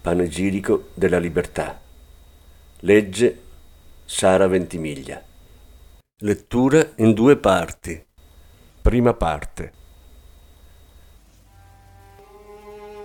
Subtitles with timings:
[0.00, 1.78] Panegirico della libertà.
[2.80, 3.42] Legge
[4.04, 5.22] Sara Ventimiglia.
[6.20, 8.02] Lettura in due parti.
[8.80, 9.72] Prima parte.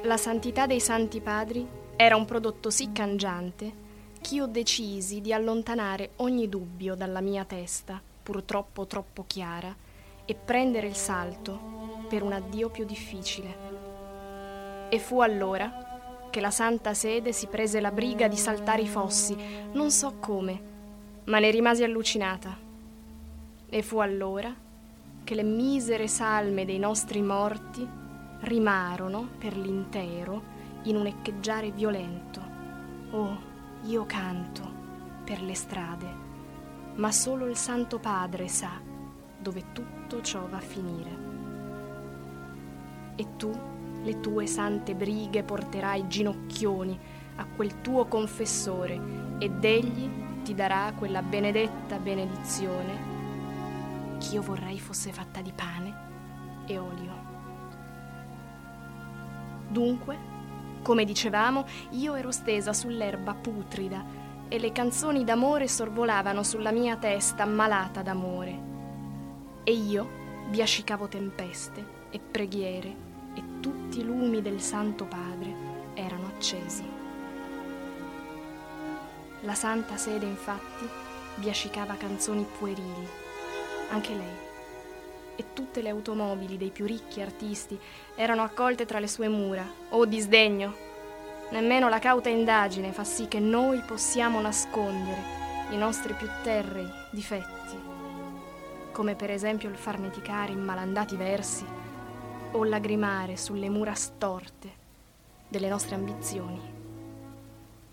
[0.04, 3.82] La santità dei santi padri era un prodotto sì cangiante
[4.22, 9.76] ch'io decisi di allontanare ogni dubbio dalla mia testa, purtroppo troppo chiara,
[10.26, 13.72] e prendere il salto per un addio più difficile.
[14.90, 15.93] E fu allora
[16.34, 19.38] che la Santa Sede si prese la briga di saltare i fossi,
[19.74, 20.62] non so come,
[21.26, 22.58] ma ne rimasi allucinata.
[23.70, 24.52] E fu allora
[25.24, 27.88] che le misere salme dei nostri morti
[28.40, 30.42] rimarono per l'intero
[30.86, 32.42] in un echeggiare violento.
[33.12, 33.38] Oh,
[33.84, 34.74] io canto
[35.24, 36.16] per le strade,
[36.96, 38.82] ma solo il Santo Padre sa
[39.38, 41.12] dove tutto ciò va a finire.
[43.18, 43.52] E tu
[44.04, 47.00] le tue sante brighe porterai ginocchioni
[47.38, 49.00] a quel tuo confessore
[49.40, 50.10] ed egli
[50.44, 53.12] ti darà quella benedetta benedizione
[54.20, 56.12] ch'io vorrei fosse fatta di pane
[56.66, 57.32] e olio.
[59.68, 60.32] Dunque,
[60.82, 67.46] come dicevamo, io ero stesa sull'erba putrida e le canzoni d'amore sorvolavano sulla mia testa
[67.46, 68.72] malata d'amore.
[69.64, 73.12] E io biascicavo tempeste e preghiere
[73.64, 75.56] tutti i lumi del Santo Padre
[75.94, 76.84] erano accesi.
[79.44, 80.86] La Santa Sede infatti
[81.36, 83.08] biascicava canzoni puerili,
[83.92, 84.36] anche lei,
[85.38, 87.80] e tutte le automobili dei più ricchi artisti
[88.16, 89.66] erano accolte tra le sue mura.
[89.92, 90.76] Oh disdegno!
[91.52, 95.22] Nemmeno la cauta indagine fa sì che noi possiamo nascondere
[95.70, 97.80] i nostri più terrei difetti,
[98.92, 101.83] come per esempio il farneticare in malandati versi
[102.56, 104.82] o lagrimare sulle mura storte
[105.48, 106.62] delle nostre ambizioni.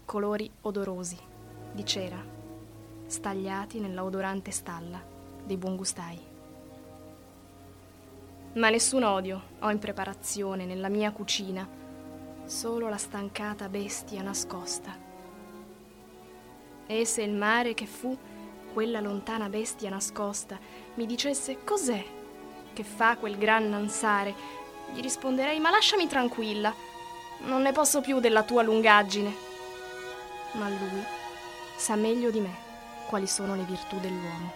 [0.04, 1.19] Colori odorosi
[1.72, 2.22] di cera,
[3.06, 5.00] stagliati nella odorante stalla
[5.44, 6.19] dei buongustai.
[8.54, 11.66] Ma nessun odio ho in preparazione nella mia cucina,
[12.44, 14.94] solo la stancata bestia nascosta.
[16.87, 18.16] E se il mare che fu
[18.75, 20.59] quella lontana bestia nascosta
[20.94, 22.19] mi dicesse cos'è
[22.81, 24.35] che fa quel gran nansare,
[24.93, 26.75] gli risponderei: Ma lasciami tranquilla,
[27.45, 29.49] non ne posso più della tua lungaggine.
[30.53, 31.05] Ma lui
[31.77, 32.69] sa meglio di me
[33.07, 34.53] quali sono le virtù dell'uomo.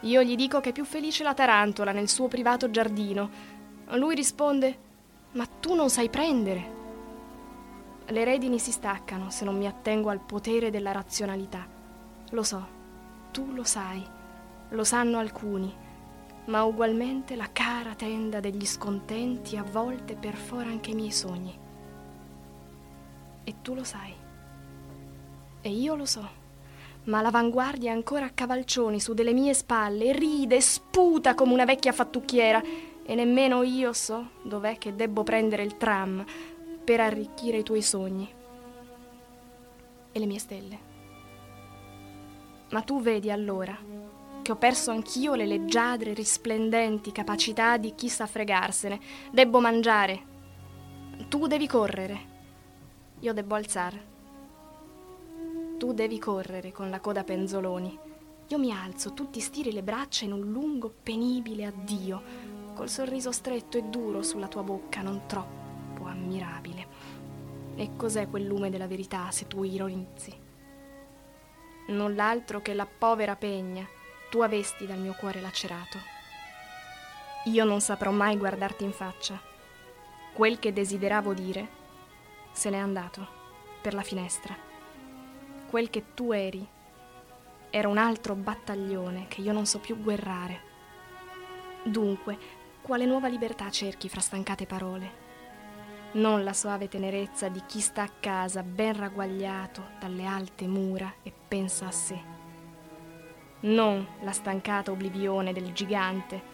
[0.00, 3.30] Io gli dico che è più felice la tarantola nel suo privato giardino.
[3.90, 4.78] Lui risponde:
[5.32, 6.82] Ma tu non sai prendere.
[8.06, 11.66] Le redini si staccano se non mi attengo al potere della razionalità.
[12.30, 12.66] Lo so,
[13.32, 14.06] tu lo sai,
[14.68, 15.82] lo sanno alcuni
[16.46, 21.58] ma ugualmente la cara tenda degli scontenti a volte perfora anche i miei sogni.
[23.44, 24.12] E tu lo sai.
[25.60, 26.42] E io lo so.
[27.04, 31.92] Ma l'avanguardia è ancora a cavalcioni su delle mie spalle, ride, sputa come una vecchia
[31.92, 32.62] fattucchiera,
[33.06, 36.24] e nemmeno io so dov'è che debbo prendere il tram
[36.84, 38.30] per arricchire i tuoi sogni
[40.12, 40.78] e le mie stelle.
[42.70, 43.76] Ma tu vedi allora
[44.44, 49.00] che ho perso anch'io le leggiadre, risplendenti capacità di chi sa fregarsene.
[49.32, 50.22] Debbo mangiare.
[51.30, 52.32] Tu devi correre.
[53.20, 54.12] Io debbo alzare.
[55.78, 57.98] Tu devi correre con la coda penzoloni.
[58.48, 62.22] Io mi alzo, tu ti stiri le braccia in un lungo, penibile addio,
[62.74, 66.86] col sorriso stretto e duro sulla tua bocca, non troppo ammirabile.
[67.76, 70.32] E cos'è quel lume della verità se tu ironizzi?
[71.86, 74.02] Non l'altro che la povera pegna
[74.34, 75.96] tu avesti dal mio cuore lacerato.
[77.44, 79.40] Io non saprò mai guardarti in faccia.
[80.32, 81.68] Quel che desideravo dire
[82.50, 83.28] se n'è andato
[83.80, 84.56] per la finestra.
[85.70, 86.66] Quel che tu eri
[87.70, 90.62] era un altro battaglione che io non so più guerrare.
[91.84, 92.36] Dunque,
[92.82, 95.12] quale nuova libertà cerchi fra stancate parole?
[96.14, 101.32] Non la soave tenerezza di chi sta a casa ben ragguagliato dalle alte mura e
[101.46, 102.33] pensa a sé
[103.64, 106.52] non la stancata oblivione del gigante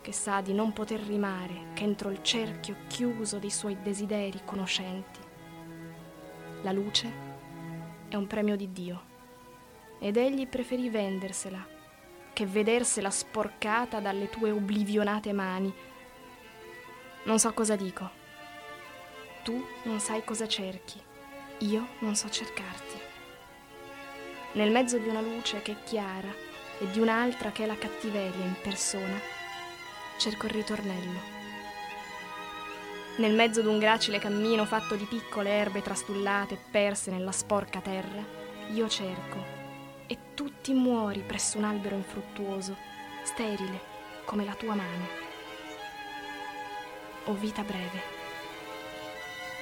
[0.00, 5.20] che sa di non poter rimare che entro il cerchio chiuso dei suoi desideri conoscenti.
[6.62, 7.12] La luce
[8.08, 9.02] è un premio di Dio
[10.00, 11.64] ed egli preferì vendersela
[12.32, 15.72] che vedersela sporcata dalle tue oblivionate mani.
[17.24, 18.10] Non so cosa dico.
[19.42, 21.00] Tu non sai cosa cerchi,
[21.58, 23.05] io non so cercarti.
[24.56, 26.32] Nel mezzo di una luce che è chiara
[26.78, 29.20] e di un'altra che è la cattiveria in persona,
[30.16, 31.20] cerco il ritornello.
[33.16, 38.24] Nel mezzo d'un gracile cammino fatto di piccole erbe trastullate perse nella sporca terra,
[38.72, 39.44] io cerco
[40.06, 42.76] e tu ti muori presso un albero infruttuoso,
[43.24, 43.78] sterile
[44.24, 45.06] come la tua mano.
[47.24, 48.00] O vita breve.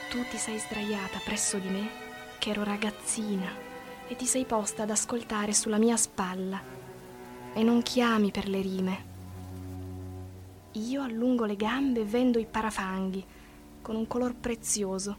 [0.09, 1.91] Tu ti sei sdraiata presso di me,
[2.39, 3.74] che ero ragazzina,
[4.09, 6.61] e ti sei posta ad ascoltare sulla mia spalla.
[7.53, 9.13] E non chiami per le rime,
[10.77, 13.25] io allungo le gambe e vendo i parafanghi
[13.81, 15.17] con un color prezioso.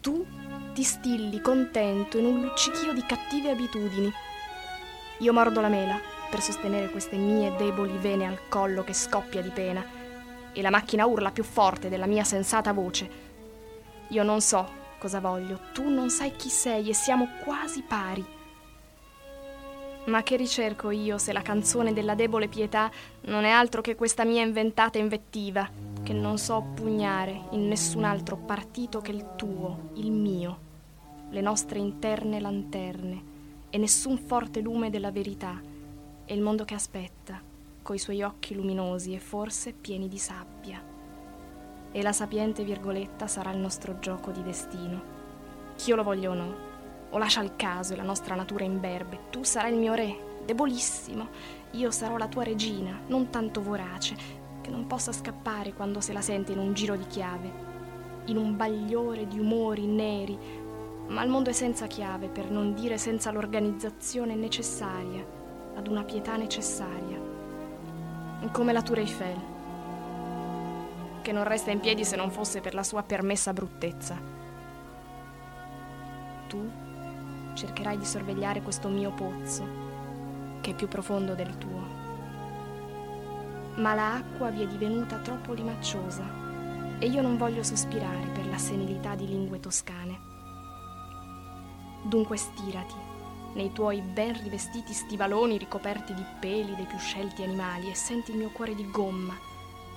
[0.00, 0.26] Tu
[0.74, 4.10] ti stilli contento in un luccichio di cattive abitudini.
[5.18, 9.50] Io mordo la mela per sostenere queste mie deboli vene al collo che scoppia di
[9.50, 9.84] pena
[10.52, 13.08] e la macchina urla più forte della mia sensata voce.
[14.08, 18.24] Io non so cosa voglio, tu non sai chi sei e siamo quasi pari.
[20.04, 22.88] Ma che ricerco io se la canzone della debole pietà
[23.22, 25.68] non è altro che questa mia inventata invettiva,
[26.04, 30.58] che non so pugnare in nessun altro partito che il tuo, il mio,
[31.30, 33.30] le nostre interne lanterne
[33.70, 35.60] e nessun forte lume della verità,
[36.24, 37.42] e il mondo che aspetta,
[37.82, 40.91] coi suoi occhi luminosi e forse pieni di sabbia.
[41.92, 45.02] E la sapiente virgoletta sarà il nostro gioco di destino.
[45.76, 46.70] Ch'io lo voglio o no
[47.12, 49.18] o lascia il caso e la nostra natura imberbe.
[49.30, 51.28] Tu sarai il mio re, debolissimo.
[51.72, 54.16] Io sarò la tua regina, non tanto vorace,
[54.60, 57.52] che non possa scappare quando se la sente in un giro di chiave,
[58.26, 60.38] in un bagliore di umori neri.
[61.08, 65.24] Ma il mondo è senza chiave, per non dire senza l'organizzazione necessaria,
[65.74, 67.20] ad una pietà necessaria.
[68.50, 69.36] Come la Tour Eiffel,
[71.22, 74.20] che non resta in piedi se non fosse per la sua permessa bruttezza.
[76.48, 76.70] Tu
[77.54, 79.66] cercherai di sorvegliare questo mio pozzo,
[80.60, 82.00] che è più profondo del tuo.
[83.76, 86.24] Ma l'acqua vi è divenuta troppo limacciosa
[86.98, 90.30] e io non voglio sospirare per la senilità di lingue toscane.
[92.04, 93.10] Dunque stirati
[93.54, 98.38] nei tuoi ben rivestiti stivaloni ricoperti di peli dei più scelti animali e senti il
[98.38, 99.36] mio cuore di gomma,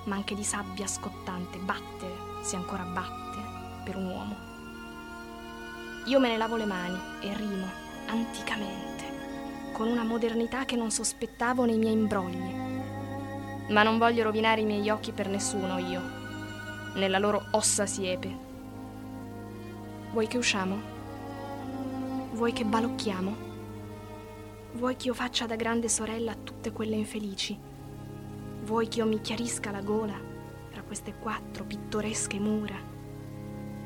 [0.06, 3.38] ma anche di sabbia scottante, battere, se ancora batte,
[3.84, 4.36] per un uomo.
[6.06, 7.66] Io me ne lavo le mani e rimo,
[8.08, 12.54] anticamente, con una modernità che non sospettavo nei miei imbrogli.
[13.68, 16.00] Ma non voglio rovinare i miei occhi per nessuno io,
[16.94, 18.44] nella loro ossa siepe.
[20.12, 20.94] Vuoi che usciamo?
[22.32, 23.44] Vuoi che balocchiamo?
[24.74, 27.65] Vuoi che io faccia da grande sorella a tutte quelle infelici?
[28.66, 30.20] Vuoi che io mi chiarisca la gola
[30.70, 32.94] tra queste quattro pittoresche mura?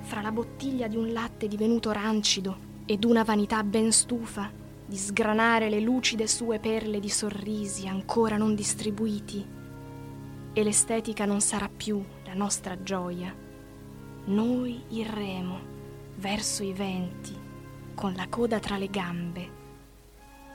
[0.01, 4.51] fra la bottiglia di un latte divenuto rancido ed una vanità ben stufa
[4.85, 9.59] di sgranare le lucide sue perle di sorrisi ancora non distribuiti.
[10.53, 13.33] E l'estetica non sarà più la nostra gioia.
[14.25, 15.61] Noi irremo
[16.17, 17.37] verso i venti
[17.95, 19.59] con la coda tra le gambe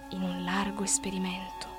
[0.10, 1.75] in un largo esperimento.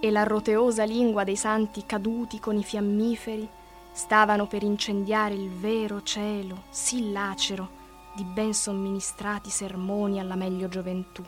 [0.00, 3.48] E la roteosa lingua dei santi caduti con i fiammiferi
[3.90, 7.68] stavano per incendiare il vero cielo, sì lacero,
[8.14, 11.24] di ben somministrati sermoni alla meglio gioventù.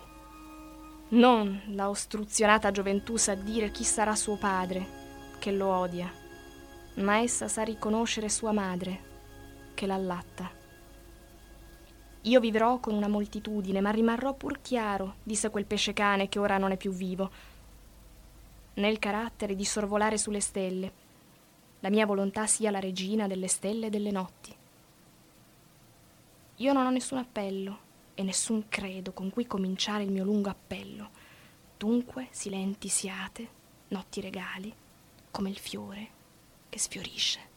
[1.09, 4.87] Non la ostruzionata gioventù sa dire chi sarà suo padre,
[5.41, 6.09] che lo odia,
[6.95, 9.01] ma essa sa riconoscere sua madre,
[9.75, 10.49] che l'allatta.
[12.23, 16.59] Io vivrò con una moltitudine, ma rimarrò pur chiaro, disse quel pesce cane che ora
[16.59, 17.31] non è più vivo,
[18.75, 20.93] nel carattere di sorvolare sulle stelle,
[21.81, 24.55] la mia volontà sia la regina delle stelle e delle notti.
[26.57, 27.79] Io non ho nessun appello
[28.15, 31.11] e nessun credo con cui cominciare il mio lungo appello.
[31.79, 33.49] Dunque, silenti siate,
[33.89, 34.73] notti regali,
[35.31, 36.09] come il fiore
[36.69, 37.49] che sfiorisce.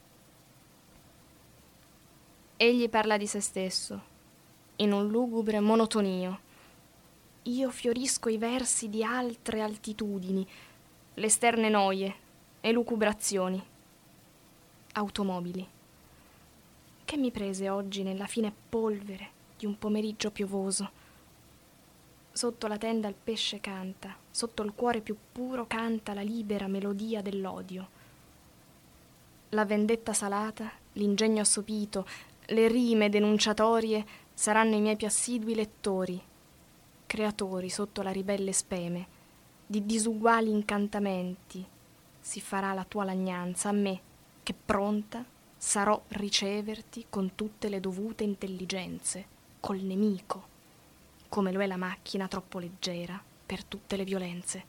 [2.55, 4.01] Egli parla di se stesso,
[4.77, 6.39] in un lugubre monotonio.
[7.43, 10.48] Io fiorisco i versi di altre altitudini,
[11.15, 12.15] le esterne noie
[12.60, 13.63] e lucubrazioni
[14.93, 15.67] automobili.
[17.05, 21.01] Che mi prese oggi nella fine polvere di un pomeriggio piovoso?
[22.32, 27.22] Sotto la tenda il pesce canta, sotto il cuore più puro canta la libera melodia
[27.22, 27.89] dell'odio.
[29.50, 32.08] La vendetta salata, l'ingegno assopito,
[32.48, 34.03] le rime denunciatorie
[34.34, 36.20] saranno i miei più assidui lettori,
[37.05, 39.12] creatori sotto la ribelle speme,
[39.74, 41.65] di disuguali incantamenti.
[42.20, 44.00] Si farà la tua lagnanza a me,
[44.44, 45.25] che pronta
[45.58, 49.25] sarò riceverti con tutte le dovute intelligenze,
[49.60, 50.51] col nemico
[51.34, 54.63] come lo è la macchina troppo leggera per tutte le violenze.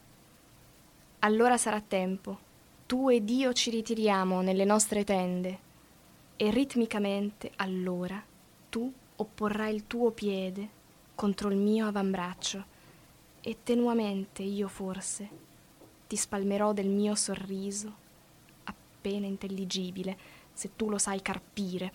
[1.18, 2.38] Allora sarà tempo,
[2.86, 5.58] tu ed io ci ritiriamo nelle nostre tende
[6.36, 8.18] e ritmicamente allora
[8.70, 10.66] tu opporrai il tuo piede
[11.14, 12.64] contro il mio avambraccio
[13.46, 15.28] e tenuamente io forse
[16.06, 17.94] ti spalmerò del mio sorriso
[18.64, 20.16] appena intelligibile
[20.54, 21.92] se tu lo sai carpire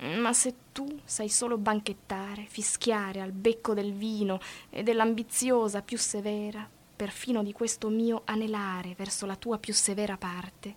[0.00, 6.66] ma se tu sai solo banchettare, fischiare al becco del vino e dell'ambiziosa più severa,
[6.96, 10.74] perfino di questo mio anelare verso la tua più severa parte,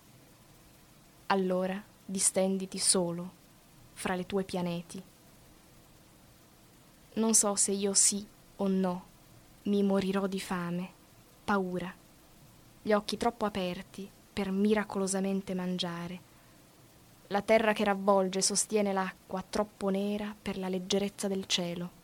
[1.26, 3.42] allora distenditi solo
[3.94, 5.02] fra le tue pianeti.
[7.14, 9.12] Non so se io sì o no
[9.64, 10.90] mi morirò di fame,
[11.44, 11.92] paura,
[12.82, 16.32] gli occhi troppo aperti per miracolosamente mangiare
[17.28, 22.02] la terra che ravvolge sostiene l'acqua troppo nera per la leggerezza del cielo.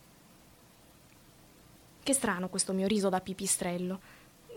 [2.02, 4.00] Che strano questo mio riso da pipistrello.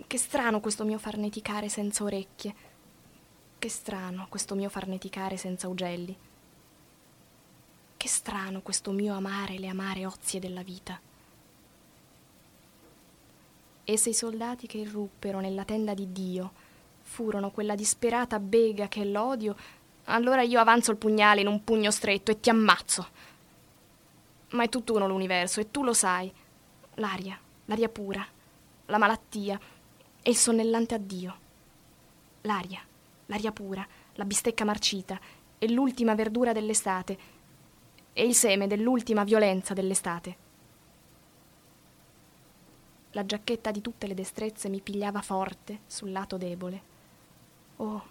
[0.08, 2.56] Che strano questo mio farneticare senza orecchie.
[3.60, 6.18] Che strano questo mio farneticare senza ugelli.
[7.98, 11.00] Che strano questo mio amare le amare ozie della vita.
[13.84, 16.52] E se i soldati che irruppero nella tenda di Dio
[17.02, 19.56] furono quella disperata bega che l'odio
[20.06, 23.08] allora io avanzo il pugnale in un pugno stretto e ti ammazzo.
[24.52, 26.32] Ma è tutt'uno l'universo e tu lo sai.
[26.96, 28.26] L'aria, l'aria pura,
[28.88, 29.60] la malattia
[30.22, 31.38] e il sonnellante addio.
[32.42, 32.82] L'aria,
[33.28, 33.86] l'aria pura,
[34.16, 35.20] la bistecca marcita
[35.58, 37.18] e l'ultima verdura dell'estate
[38.12, 40.43] e il seme dell'ultima violenza dell'estate.
[43.16, 46.82] La giacchetta di tutte le destrezze mi pigliava forte sul lato debole.
[47.78, 48.04] Oh,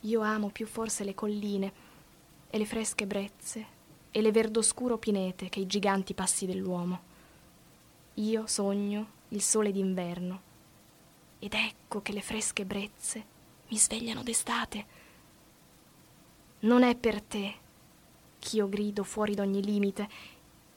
[0.00, 1.72] io amo più forse le colline
[2.50, 3.66] e le fresche brezze
[4.10, 7.12] e le verdoscuro pinete che i giganti passi dell'uomo.
[8.14, 10.42] Io sogno il sole d'inverno
[11.38, 13.24] ed ecco che le fresche brezze
[13.68, 14.86] mi svegliano d'estate.
[16.60, 17.54] Non è per te
[18.40, 20.08] ch'io grido fuori d'ogni limite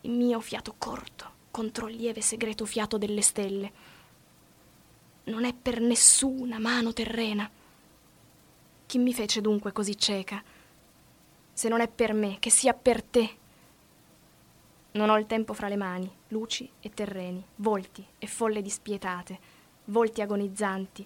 [0.01, 3.71] il mio fiato corto contro il lieve segreto fiato delle stelle.
[5.23, 7.49] Non è per nessuna mano terrena
[8.85, 10.41] chi mi fece dunque così cieca?
[11.51, 13.37] Se non è per me, che sia per te.
[14.91, 19.39] Non ho il tempo fra le mani, luci e terreni, volti e folle dispietate,
[19.85, 21.05] volti agonizzanti.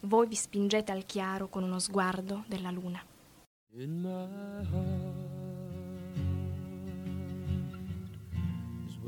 [0.00, 3.04] Voi vi spingete al chiaro con uno sguardo della luna.
[3.74, 5.21] In my heart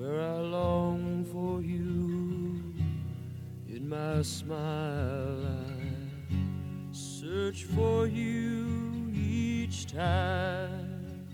[0.04, 2.62] where I long for you.
[3.74, 11.26] In my smile I search for you each time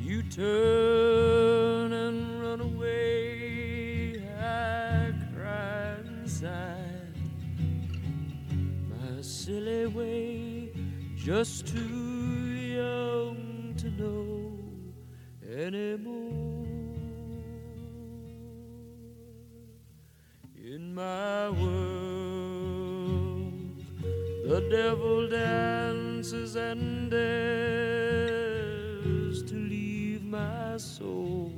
[0.00, 4.22] you turn and run away.
[4.40, 7.14] I cry inside
[8.88, 10.70] my silly way,
[11.14, 14.58] just too young to know
[15.46, 16.63] anymore.
[20.66, 22.32] In my world
[24.46, 28.22] the devil dances and dares
[29.42, 31.52] to leave my soul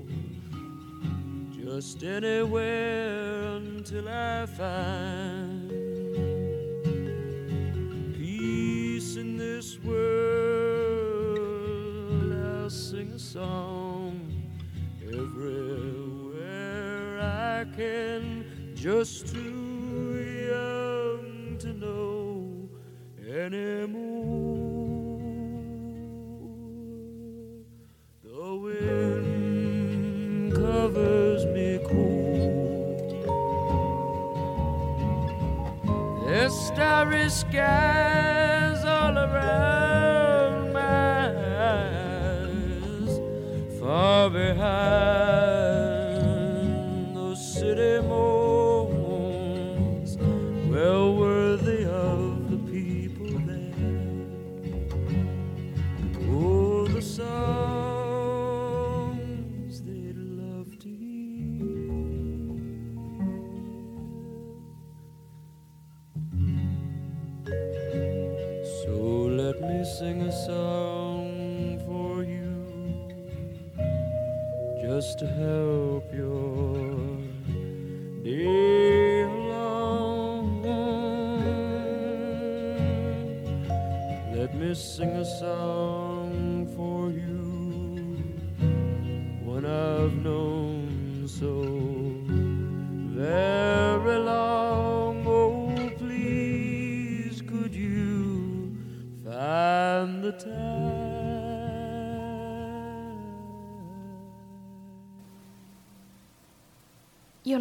[1.56, 5.70] just anywhere until I find
[8.12, 10.02] peace in this world.
[12.32, 14.20] I'll sing a song
[15.04, 15.80] everywhere
[17.20, 18.35] I can
[18.86, 22.68] just too young to know
[23.28, 25.18] anymore.
[28.22, 32.46] The wind covers me cool.
[36.28, 38.35] The starry skies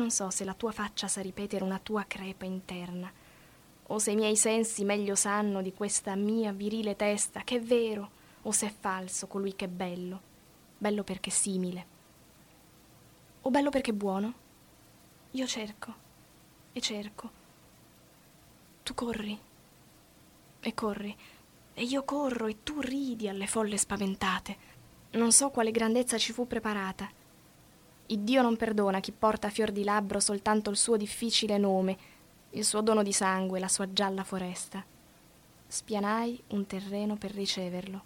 [0.05, 3.11] non so se la tua faccia sa ripetere una tua crepa interna,
[3.87, 8.11] o se i miei sensi meglio sanno di questa mia virile testa che è vero,
[8.43, 10.21] o se è falso colui che è bello,
[10.77, 11.87] bello perché simile,
[13.41, 14.33] o bello perché buono.
[15.31, 15.93] Io cerco
[16.71, 17.31] e cerco.
[18.83, 19.39] Tu corri
[20.59, 21.17] e corri,
[21.73, 24.57] e io corro e tu ridi alle folle spaventate.
[25.13, 27.09] Non so quale grandezza ci fu preparata
[28.07, 31.97] Iddio non perdona chi porta a fior di labbro soltanto il suo difficile nome,
[32.51, 34.85] il suo dono di sangue, la sua gialla foresta.
[35.67, 38.03] Spianai un terreno per riceverlo,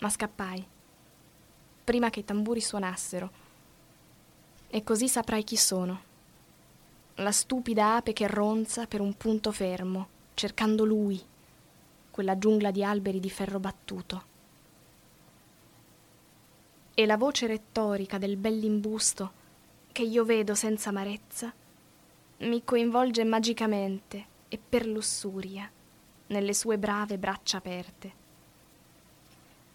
[0.00, 0.66] ma scappai,
[1.84, 3.30] prima che i tamburi suonassero,
[4.66, 6.02] e così saprai chi sono.
[7.16, 11.22] La stupida ape che ronza per un punto fermo, cercando lui,
[12.10, 14.34] quella giungla di alberi di ferro battuto
[16.98, 19.30] e la voce rettorica del bell'imbusto
[19.92, 21.52] che io vedo senza amarezza
[22.38, 25.70] mi coinvolge magicamente e per lussuria
[26.28, 28.12] nelle sue brave braccia aperte.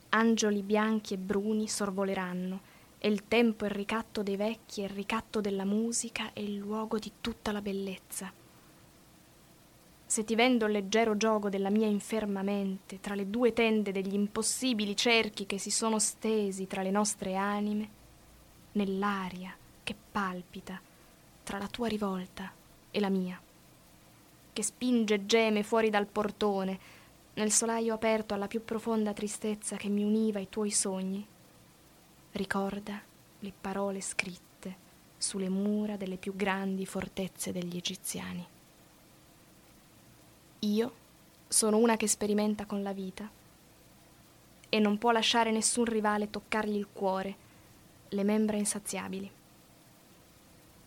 [0.09, 2.59] Angioli bianchi e bruni sorvoleranno
[2.97, 6.55] e il tempo e il ricatto dei vecchi e il ricatto della musica è il
[6.55, 8.33] luogo di tutta la bellezza
[10.11, 14.13] se ti vendo il leggero gioco della mia inferma mente tra le due tende degli
[14.13, 17.89] impossibili cerchi che si sono stesi tra le nostre anime,
[18.73, 20.77] nell'aria che palpita
[21.43, 22.51] tra la tua rivolta
[22.91, 23.41] e la mia,
[24.51, 26.77] che spinge e geme fuori dal portone,
[27.35, 31.25] nel solaio aperto alla più profonda tristezza che mi univa ai tuoi sogni,
[32.33, 32.99] ricorda
[33.39, 34.75] le parole scritte
[35.15, 38.50] sulle mura delle più grandi fortezze degli egiziani.
[40.63, 40.93] Io
[41.47, 43.27] sono una che sperimenta con la vita
[44.69, 47.35] e non può lasciare nessun rivale toccargli il cuore,
[48.09, 49.31] le membra insaziabili.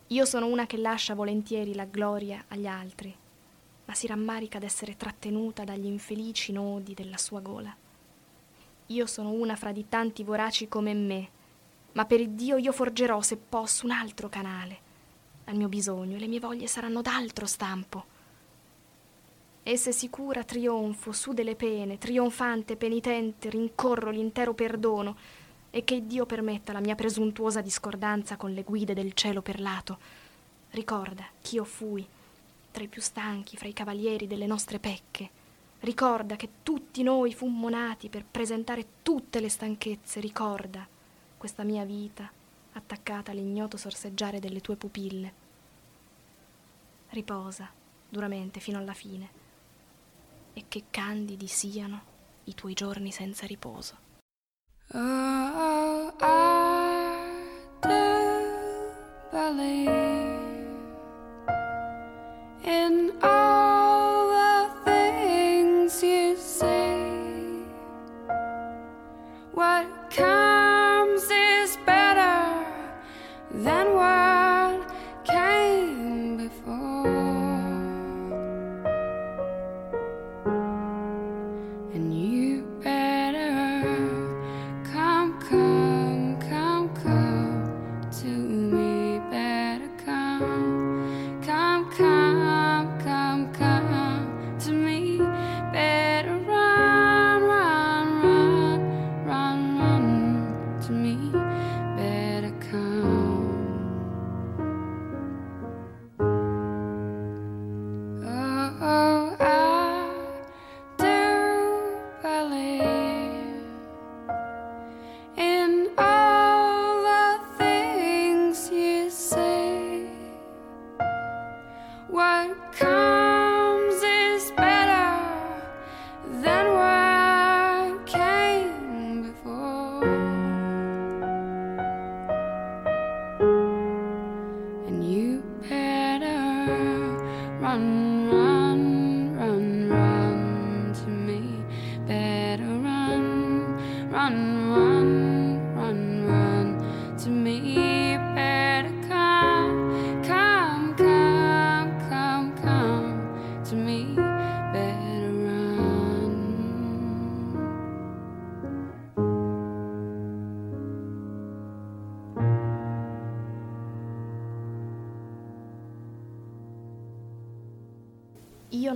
[0.07, 3.13] Io sono una che lascia volentieri la gloria agli altri,
[3.87, 7.75] ma si rammarica d'essere trattenuta dagli infelici nodi della sua gola.
[8.87, 11.29] Io sono una fra di tanti voraci come me,
[11.95, 14.79] ma per Dio io forgerò, se posso, un altro canale
[15.47, 18.13] al mio bisogno e le mie voglie saranno d'altro stampo
[19.67, 25.17] Esse sicura trionfo su delle pene, trionfante, penitente, rincorro l'intero perdono
[25.71, 29.99] e che Dio permetta la mia presuntuosa discordanza con le guide del cielo perlato.
[30.73, 32.07] Ricorda ch'io fui
[32.71, 35.31] tra i più stanchi fra i cavalieri delle nostre pecche.
[35.81, 40.21] Ricorda che tutti noi fummo nati per presentare tutte le stanchezze.
[40.21, 40.87] Ricorda
[41.39, 42.31] questa mia vita
[42.75, 45.33] attaccata all'ignoto sorseggiare delle tue pupille.
[47.09, 47.71] Riposa
[48.11, 49.44] duramente fino alla fine
[50.55, 52.13] e che candidi siano
[52.45, 53.99] i tuoi giorni senza riposo.
[54.93, 58.91] Oh, I do
[59.31, 59.91] believe
[62.63, 63.13] in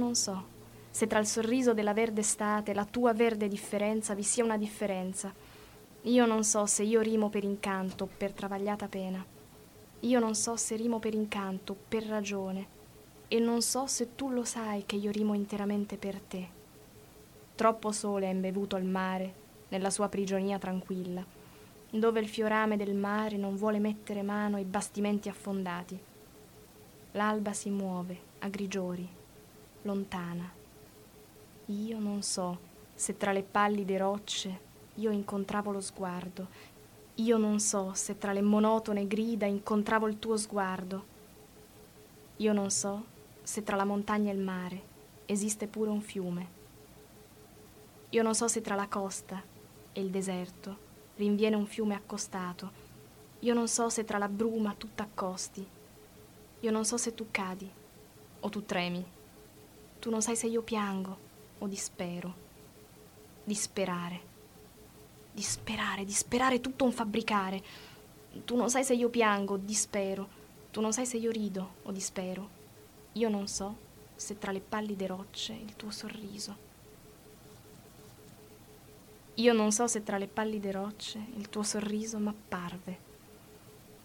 [0.09, 0.57] non so
[0.91, 4.57] se tra il sorriso della verde estate e la tua verde differenza vi sia una
[4.57, 5.33] differenza.
[6.03, 9.25] Io non so se io rimo per incanto o per travagliata pena.
[10.01, 12.77] Io non so se rimo per incanto o per ragione.
[13.29, 16.49] E non so se tu lo sai che io rimo interamente per te.
[17.55, 19.35] Troppo sole è imbevuto al mare,
[19.69, 21.25] nella sua prigionia tranquilla,
[21.91, 25.97] dove il fiorame del mare non vuole mettere mano ai bastimenti affondati.
[27.13, 29.18] L'alba si muove a grigiori,
[29.89, 30.51] lontana.
[31.67, 32.59] Io non so
[32.95, 36.47] se tra le pallide rocce io incontravo lo sguardo.
[37.15, 41.17] Io non so se tra le monotone grida incontravo il tuo sguardo.
[42.37, 43.05] Io non so
[43.43, 44.83] se tra la montagna e il mare
[45.27, 46.57] esiste pure un fiume.
[48.11, 49.43] Io non so se tra la costa
[49.93, 52.87] e il deserto rinviene un fiume accostato.
[53.41, 55.67] Io non so se tra la bruma tu t'accosti.
[56.61, 57.71] Io non so se tu cadi
[58.41, 59.17] o tu tremi.
[59.99, 61.19] Tu non sai se io piango
[61.59, 62.47] o dispero.
[63.45, 64.21] Disperare.
[65.33, 67.63] Disperare, disperare tutto un fabbricare.
[68.45, 70.29] Tu non sai se io piango o dispero.
[70.71, 72.57] Tu non sai se io rido o dispero.
[73.13, 73.77] Io non so
[74.15, 76.67] se tra le pallide rocce il tuo sorriso.
[79.35, 83.08] Io non so se tra le pallide rocce il tuo sorriso m'apparve.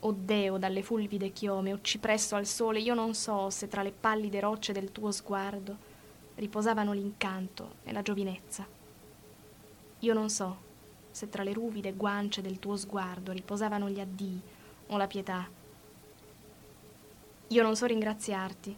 [0.06, 3.92] O deo dalle fulvide chiome, o cipresso al sole, io non so se tra le
[3.92, 5.92] pallide rocce del tuo sguardo
[6.36, 8.68] riposavano l'incanto e la giovinezza.
[10.00, 10.72] Io non so
[11.10, 14.42] se tra le ruvide guance del tuo sguardo riposavano gli addii
[14.88, 15.48] o la pietà.
[17.48, 18.76] Io non so ringraziarti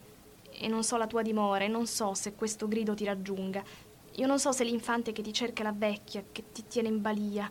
[0.52, 3.64] e non so la tua dimora e non so se questo grido ti raggiunga.
[4.18, 7.50] Io non so se l'infante che ti cerca la vecchia, che ti tiene in balia.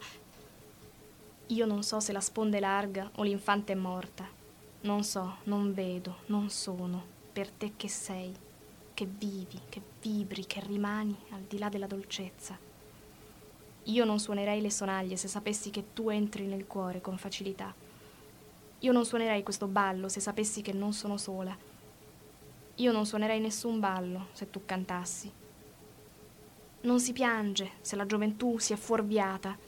[1.49, 4.27] Io non so se la sponda è larga o l'infante è morta.
[4.83, 8.35] Non so, non vedo, non sono, per te che sei
[8.95, 12.57] che vivi, che vibri, che rimani al di là della dolcezza.
[13.85, 17.75] Io non suonerei le sonaglie se sapessi che tu entri nel cuore con facilità.
[18.79, 21.55] Io non suonerei questo ballo se sapessi che non sono sola.
[22.77, 25.31] Io non suonerei nessun ballo se tu cantassi.
[26.83, 29.64] Non si piange se la gioventù si è fuorviata.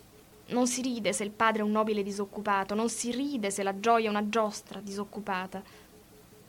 [0.48, 2.74] Non si ride se il padre è un nobile disoccupato.
[2.74, 5.62] Non si ride se la gioia è una giostra disoccupata.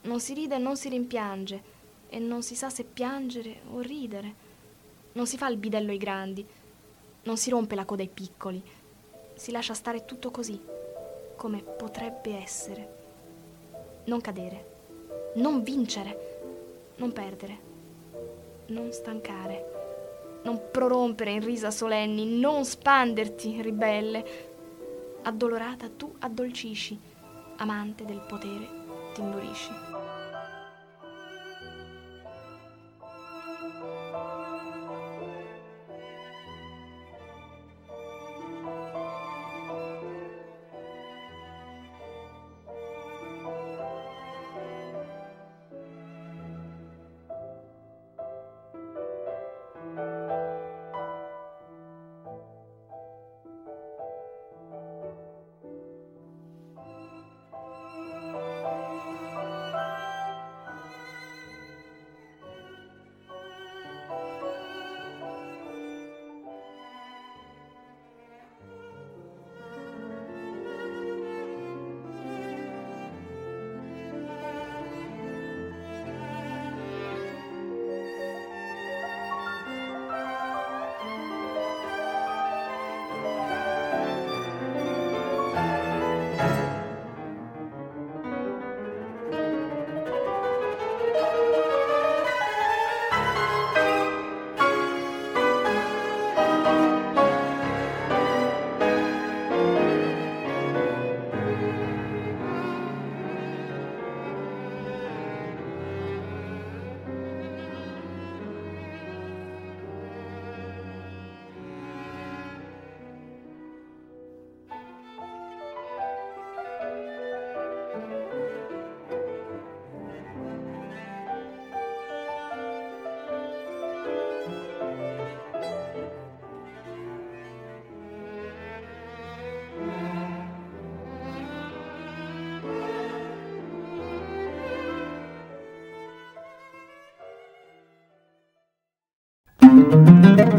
[0.01, 1.75] Non si ride e non si rimpiange
[2.09, 4.45] e non si sa se piangere o ridere.
[5.13, 6.45] Non si fa il bidello ai grandi,
[7.23, 8.61] non si rompe la coda ai piccoli,
[9.33, 10.61] si lascia stare tutto così,
[11.35, 12.95] come potrebbe essere.
[14.05, 17.59] Non cadere, non vincere, non perdere,
[18.67, 19.76] non stancare,
[20.43, 24.25] non prorompere in risa solenni, non spanderti, ribelle.
[25.23, 26.99] Addolorata tu addolcisci,
[27.57, 28.67] amante del potere
[29.13, 29.86] t'indurisci.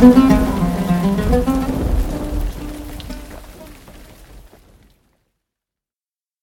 [0.00, 0.47] Thank you.